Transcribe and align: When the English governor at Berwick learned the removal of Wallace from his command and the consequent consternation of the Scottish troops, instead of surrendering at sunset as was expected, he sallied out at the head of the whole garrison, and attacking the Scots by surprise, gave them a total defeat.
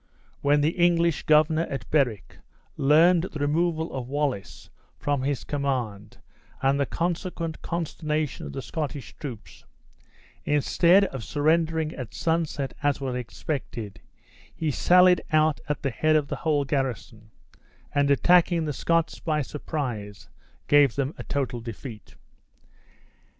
When 0.41 0.61
the 0.61 0.79
English 0.83 1.21
governor 1.27 1.67
at 1.69 1.87
Berwick 1.91 2.37
learned 2.75 3.25
the 3.25 3.39
removal 3.39 3.93
of 3.93 4.07
Wallace 4.09 4.71
from 4.97 5.21
his 5.21 5.43
command 5.43 6.17
and 6.59 6.79
the 6.79 6.87
consequent 6.87 7.61
consternation 7.61 8.47
of 8.47 8.53
the 8.53 8.63
Scottish 8.63 9.13
troops, 9.19 9.63
instead 10.43 11.05
of 11.05 11.23
surrendering 11.23 11.93
at 11.93 12.15
sunset 12.15 12.73
as 12.81 12.99
was 12.99 13.13
expected, 13.13 14.01
he 14.55 14.71
sallied 14.71 15.21
out 15.31 15.61
at 15.69 15.83
the 15.83 15.91
head 15.91 16.15
of 16.15 16.29
the 16.29 16.37
whole 16.37 16.65
garrison, 16.65 17.29
and 17.93 18.09
attacking 18.09 18.65
the 18.65 18.73
Scots 18.73 19.19
by 19.19 19.43
surprise, 19.43 20.29
gave 20.67 20.95
them 20.95 21.13
a 21.19 21.23
total 21.23 21.59
defeat. 21.61 22.15